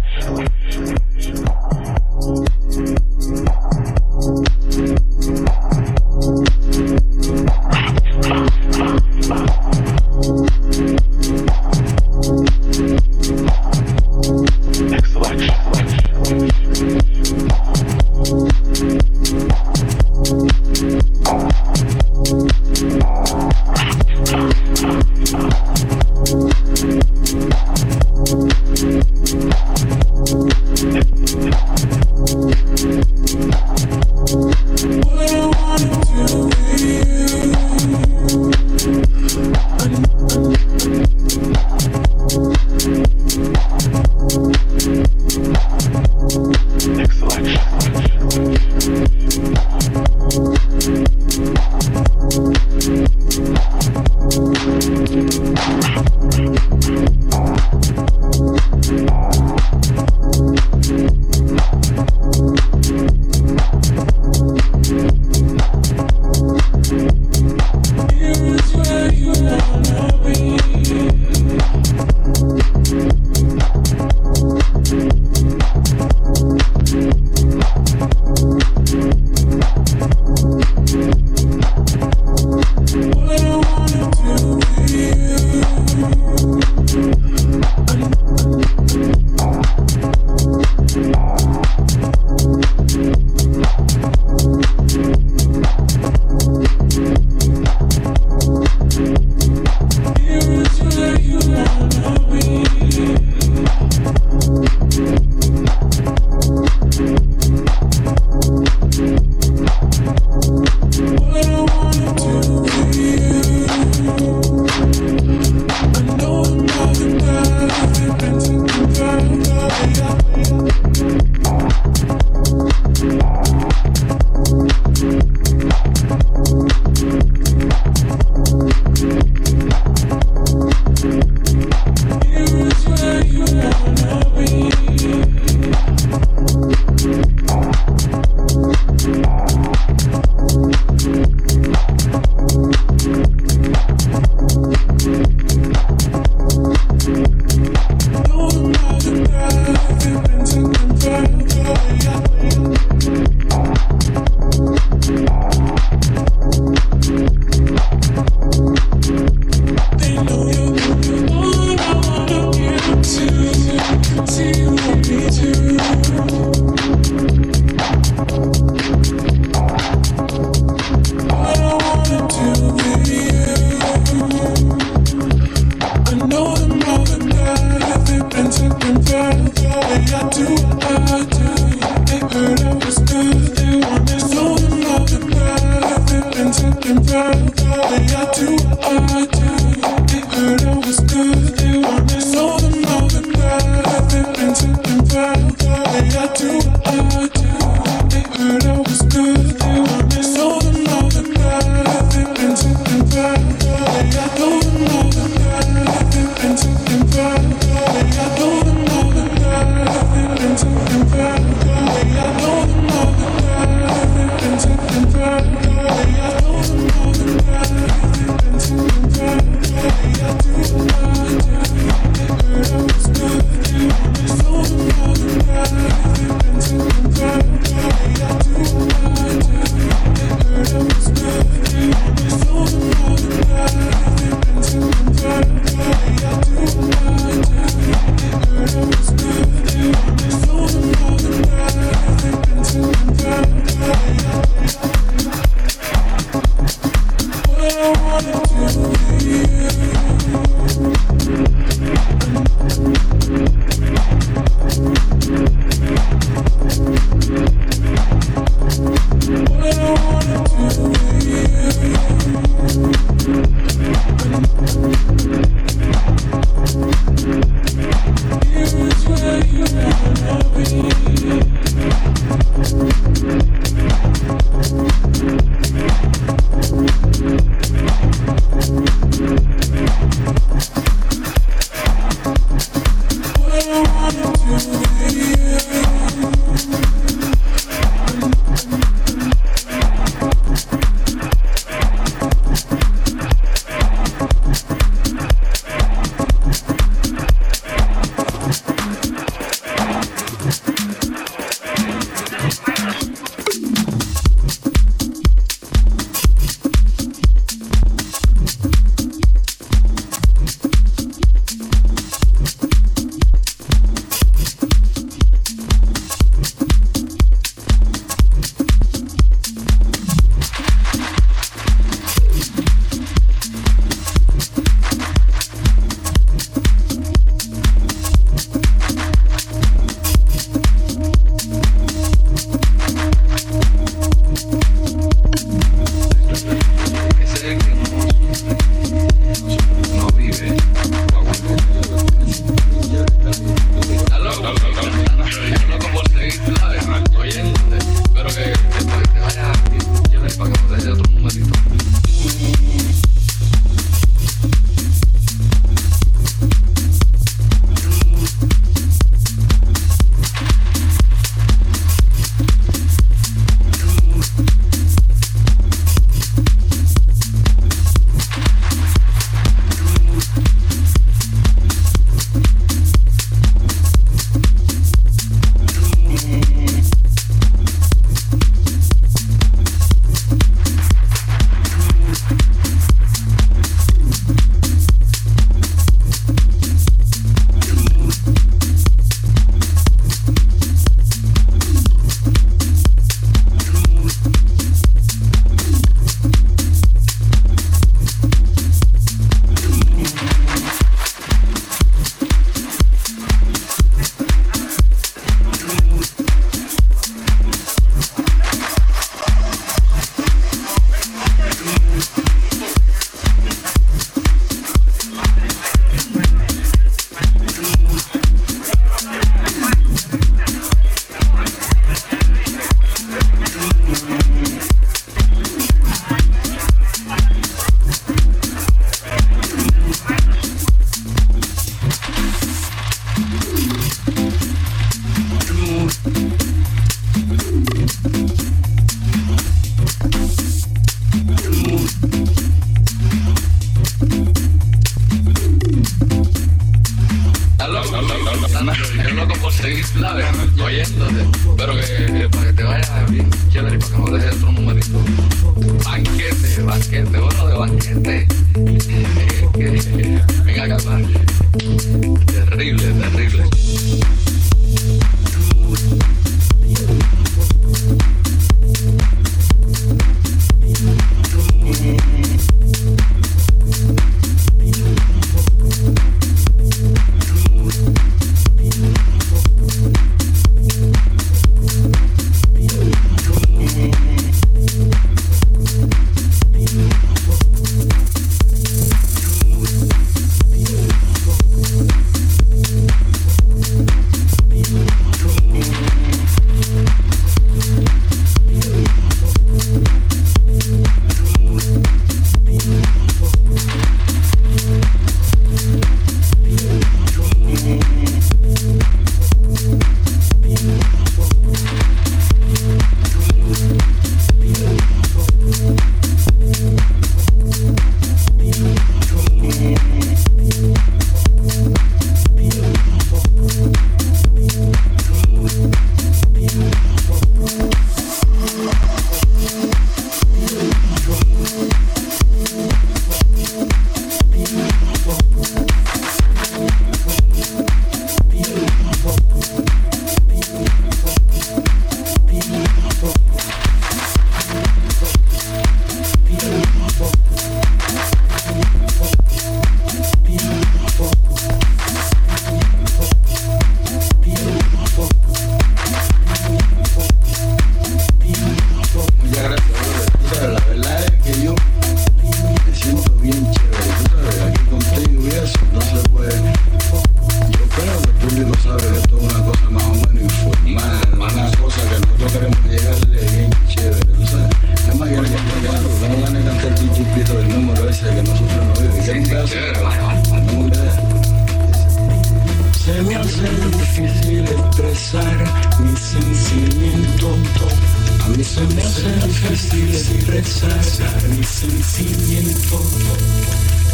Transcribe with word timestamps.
sentimiento, 591.47 592.81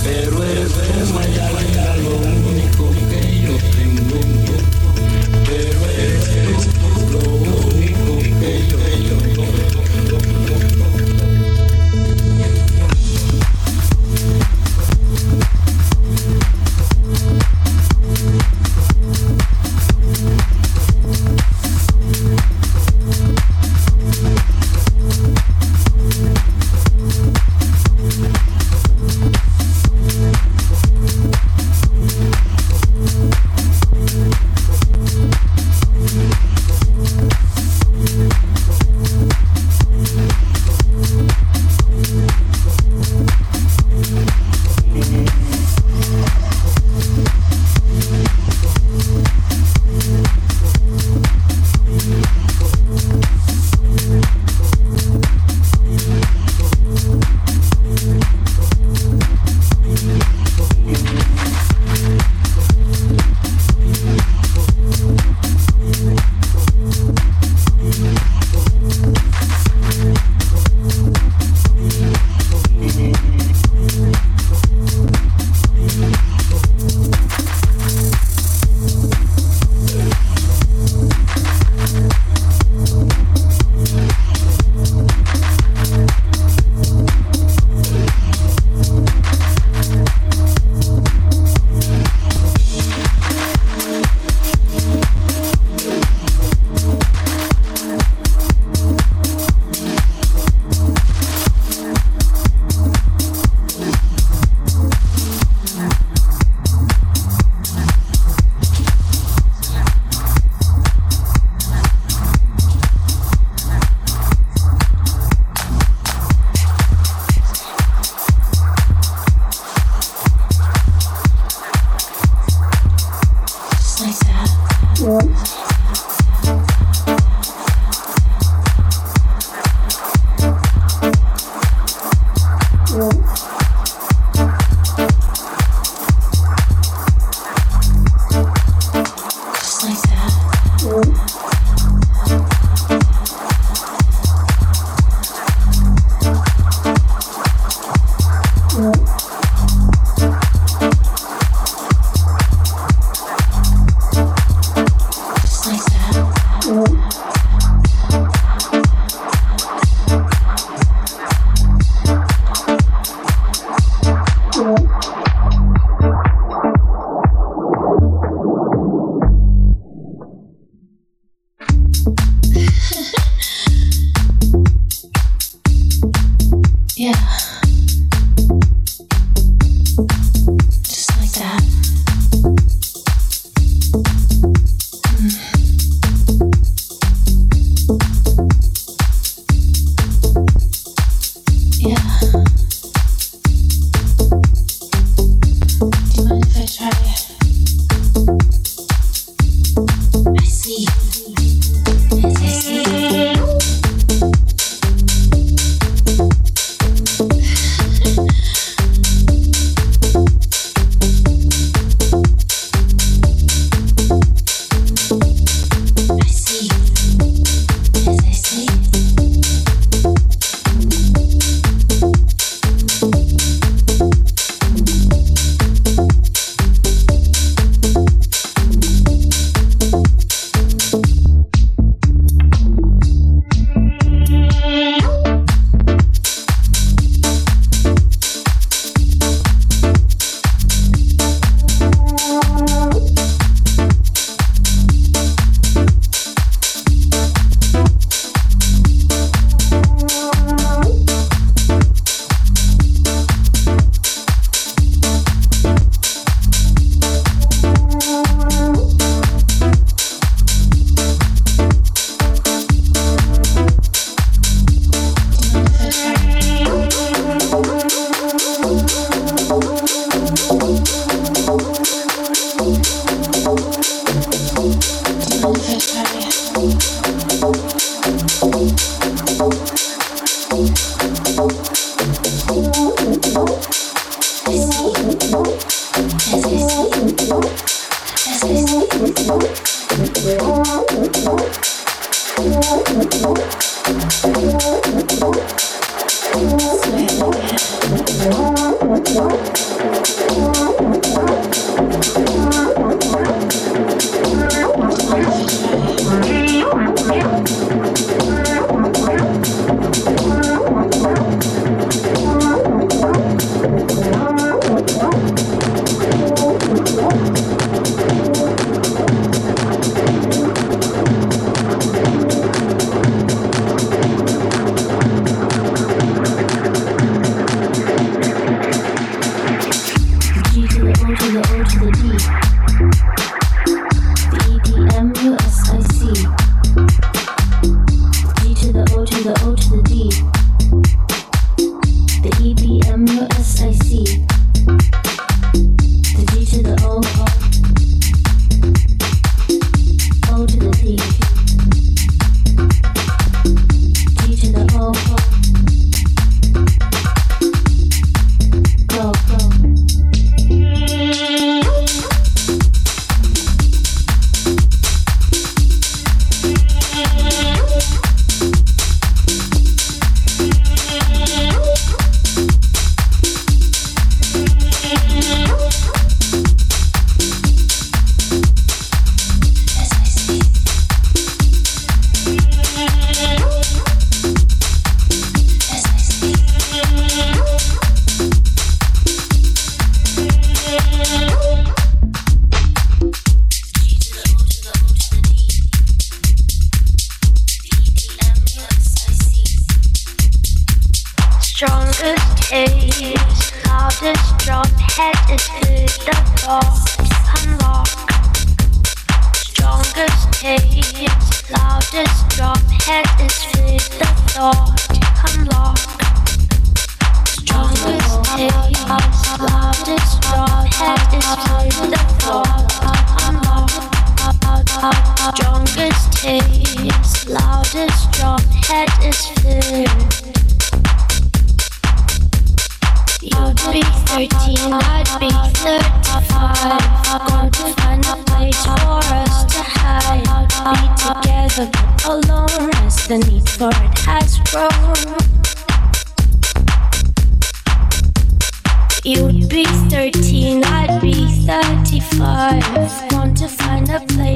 pero 0.03 0.43
es 0.43 0.73
tu 0.73 1.13
manera 1.13 1.95
lo 1.97 2.15
único 2.17 2.91
que 3.09 3.22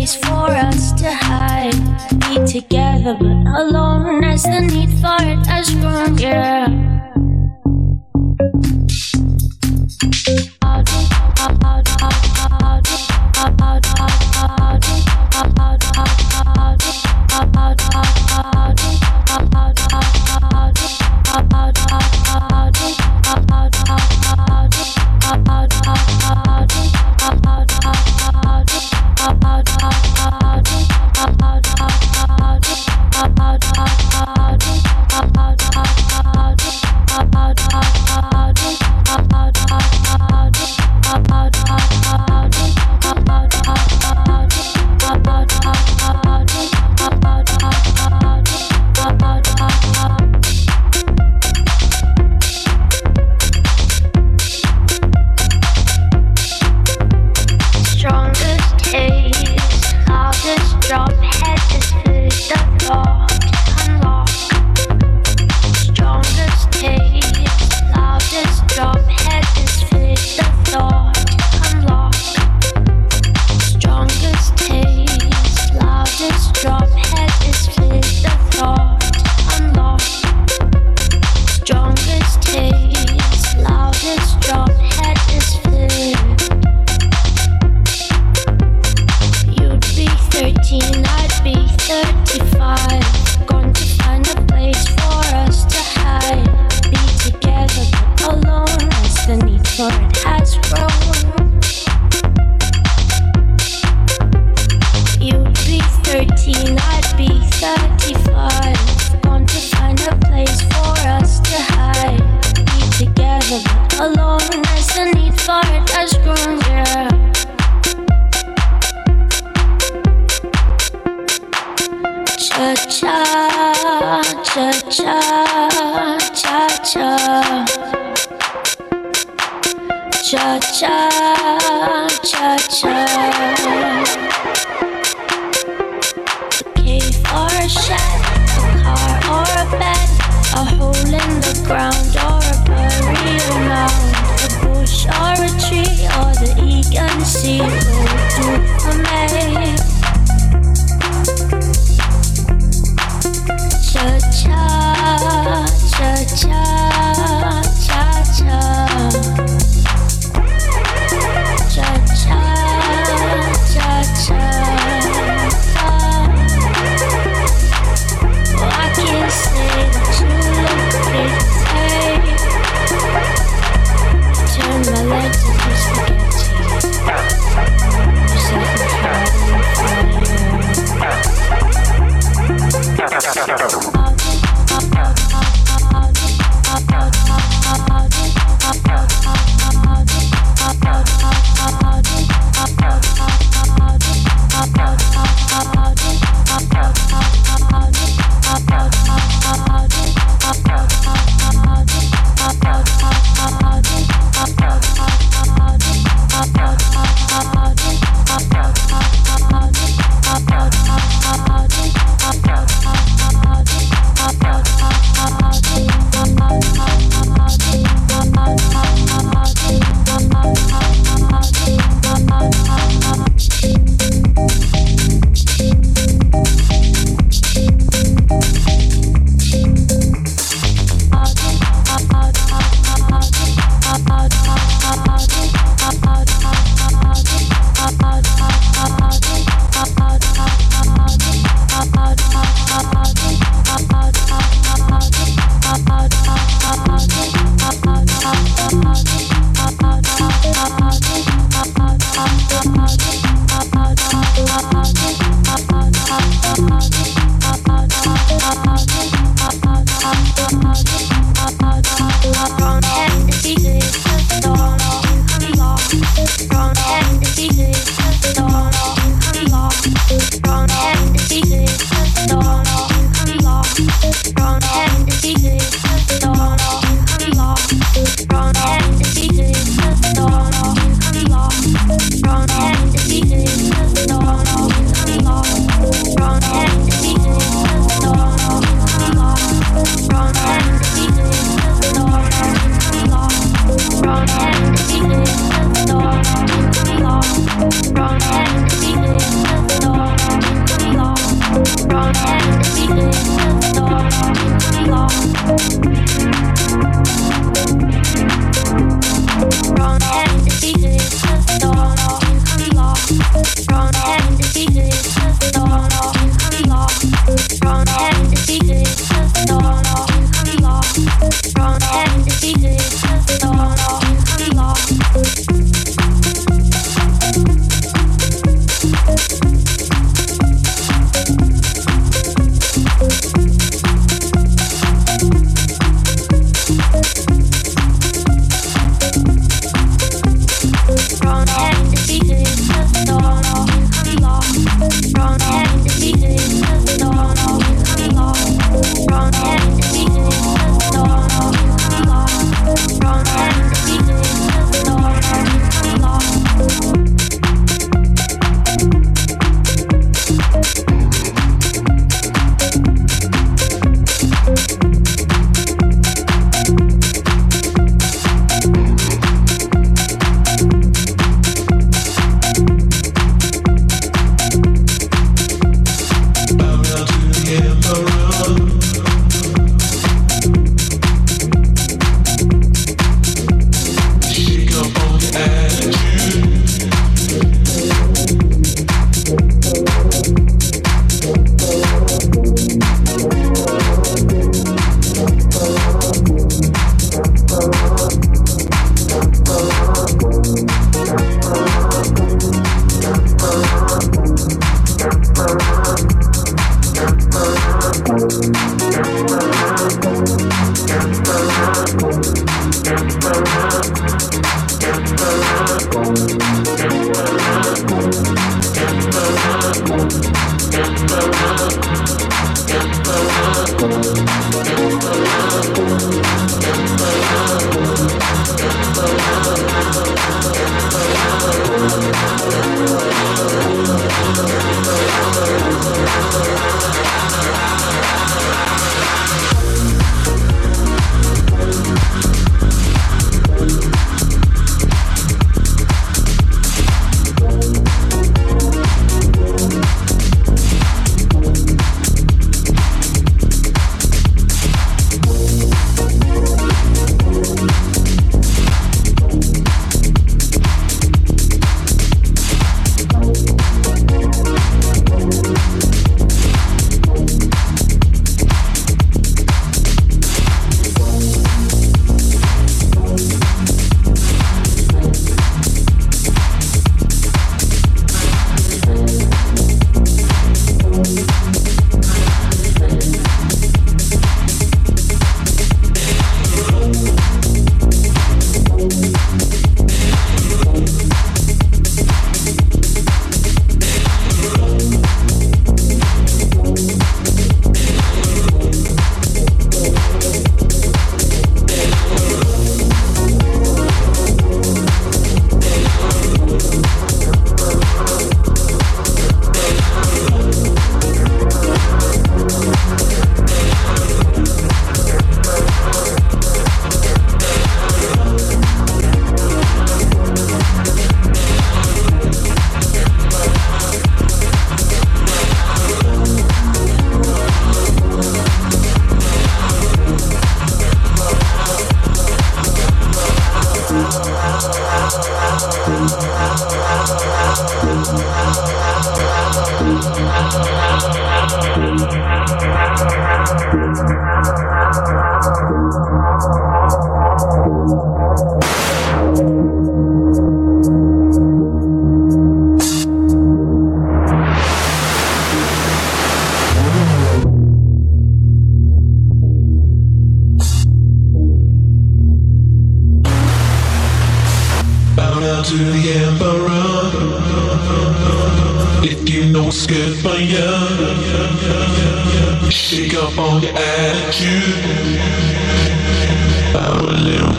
place 0.07 0.25
for 0.25 0.49
us 0.51 0.91
to 0.93 1.11
hide. 1.11 1.73
Be 2.19 2.45
together, 2.45 3.15
but 3.19 3.61
alone 3.61 4.23
as 4.23 4.43
the 4.43 4.61
need 4.61 4.89
for 5.01 5.17
it 5.19 5.45
has 5.47 5.69
grown. 5.75 6.17
Yeah. 6.17 7.26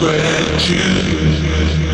wretched. 0.01 1.88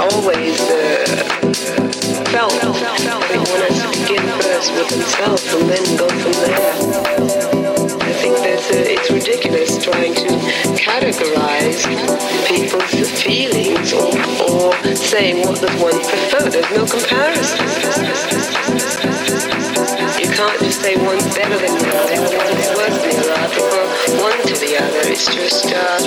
always 0.00 0.60
uh, 0.60 1.06
felt 2.30 2.52
they 2.52 3.38
want 3.38 3.62
us 3.68 3.82
to 3.82 3.88
begin 4.00 4.24
first 4.40 4.72
with 4.72 4.88
themselves 4.88 5.54
and 5.54 5.68
then 5.68 5.96
go 5.96 6.08
from 6.08 6.32
there. 6.32 6.74
I 8.00 8.12
think 8.12 8.36
that 8.38 8.62
uh, 8.70 8.92
it's 8.92 9.10
ridiculous 9.10 9.82
trying 9.82 10.14
to 10.14 10.28
categorize 10.76 11.84
people's 12.46 13.10
feelings 13.22 13.92
or, 13.92 14.12
or 14.44 14.72
saying 14.94 15.46
what 15.46 15.60
does 15.60 15.74
one 15.80 16.00
prefer. 16.00 16.48
There's 16.50 16.70
no 16.70 16.86
comparison. 16.86 17.62
Can't 20.32 20.58
just 20.60 20.80
say 20.80 20.96
one's 20.96 21.26
better 21.34 21.58
than 21.58 21.76
the 21.76 21.88
other 21.92 22.16
or 22.16 22.32
one's 22.40 22.68
worse 22.72 22.98
than 23.04 23.16
the 23.20 23.32
other. 23.36 23.60
One 24.22 24.38
to 24.48 24.54
the 24.56 24.78
other. 24.80 25.02
It's 25.12 25.26
just 25.26 25.66
uh, 25.68 25.98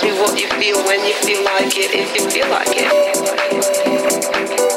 do 0.00 0.14
what 0.20 0.38
you 0.38 0.48
feel 0.60 0.84
when 0.84 1.00
you 1.06 1.14
feel 1.24 1.42
like 1.44 1.72
it, 1.76 1.90
if 1.94 2.14
you 2.14 2.28
feel 2.28 2.48
like 2.50 2.68
it. 2.68 2.92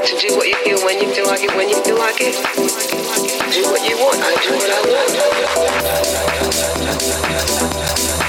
To 0.08 0.16
do 0.18 0.36
what 0.38 0.48
you 0.48 0.56
feel 0.64 0.80
when 0.86 1.02
you 1.02 1.14
feel 1.14 1.28
like 1.28 1.44
it, 1.44 1.54
when 1.56 1.68
you 1.68 1.84
feel 1.84 1.98
like 1.98 2.22
it. 2.22 2.36
Do 3.52 3.64
what 3.72 3.84
you 3.88 3.98
want. 3.98 4.22
I 4.24 4.36
do 4.42 4.52
what 4.56 4.72
I 4.72 4.82
want. 8.22 8.27